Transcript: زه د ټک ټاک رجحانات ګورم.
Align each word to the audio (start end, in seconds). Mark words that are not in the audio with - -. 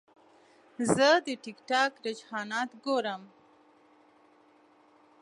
زه 0.93 1.07
د 1.25 1.27
ټک 1.43 1.57
ټاک 1.69 1.91
رجحانات 2.05 2.69
ګورم. 2.85 3.21